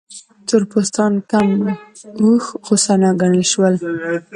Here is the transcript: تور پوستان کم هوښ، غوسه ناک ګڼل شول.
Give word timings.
تور 0.47 0.63
پوستان 0.71 1.13
کم 1.29 1.49
هوښ، 2.21 2.45
غوسه 2.65 2.93
ناک 3.01 3.15
ګڼل 3.21 3.43
شول. 3.51 3.75